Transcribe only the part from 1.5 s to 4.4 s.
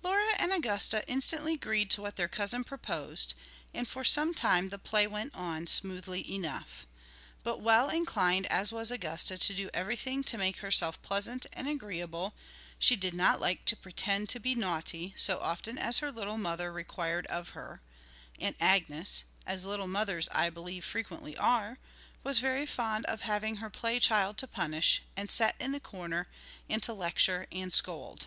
agreed to what their cousin proposed, and for some